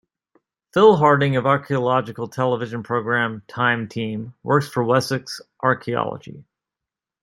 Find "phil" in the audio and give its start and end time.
0.73-0.95